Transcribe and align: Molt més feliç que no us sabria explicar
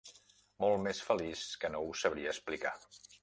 Molt 0.63 0.81
més 0.85 1.01
feliç 1.09 1.45
que 1.65 1.71
no 1.75 1.83
us 1.91 2.03
sabria 2.07 2.35
explicar 2.37 2.75